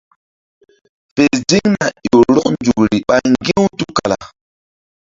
[1.13, 4.17] Fe ziŋna ƴo rɔk nzukri ɓa ŋgi̧ u tukala.